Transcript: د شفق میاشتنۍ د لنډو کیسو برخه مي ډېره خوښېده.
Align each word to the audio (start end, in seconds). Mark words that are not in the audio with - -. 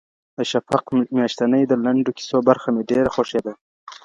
د 0.37 0.39
شفق 0.51 0.85
میاشتنۍ 1.15 1.63
د 1.67 1.73
لنډو 1.83 2.11
کیسو 2.17 2.37
برخه 2.49 2.67
مي 2.75 2.83
ډېره 2.89 3.09
خوښېده. 3.15 3.53